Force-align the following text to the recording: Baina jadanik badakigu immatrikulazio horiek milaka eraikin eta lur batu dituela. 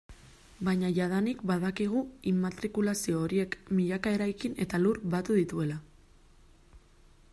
Baina 0.67 0.87
jadanik 0.99 1.43
badakigu 1.51 2.01
immatrikulazio 2.31 3.19
horiek 3.27 3.53
milaka 3.81 4.15
eraikin 4.19 4.57
eta 4.67 4.81
lur 4.85 5.01
batu 5.17 5.37
dituela. 5.43 5.81